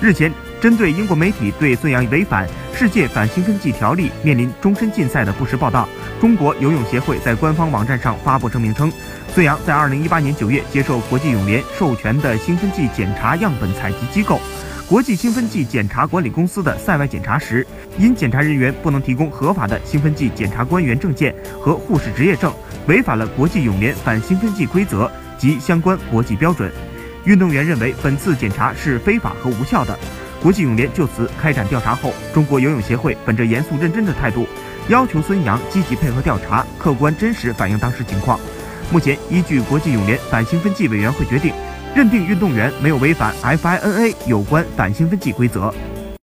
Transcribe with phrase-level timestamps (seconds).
[0.00, 5.88] 日前，针对英国媒体对孙杨违反世界反兴奋剂条例面临终身禁赛的不实报道，
[6.20, 8.92] 中国游泳协会在官方网站上发布声明称，
[9.32, 14.38] 孙杨在2018年9月接受国际泳联授权的兴奋剂检查样本采集机构
[14.86, 17.66] 国际兴奋剂检查管理公司的赛外检查时，
[17.96, 22.52] 因检查人员不能提供合法的兴奋剂检查官员证件和护士执业证，
[22.86, 26.70] 违反了国际泳联反兴奋剂规则及相关国际标准。
[27.24, 29.98] 运动员认为本次检查是非法和无效的，
[30.42, 34.46] 国际泳联就此开展调查后，中国游泳协会本着严肃认真的态度，
[34.88, 38.38] 要求孙杨积极配合调查，客观真实反映当时情况。
[38.90, 41.54] 目前，依据国际泳联反兴奋剂委员会决定，
[41.96, 45.72] 认定运动员没有违反 FINA 有关反兴奋剂规则。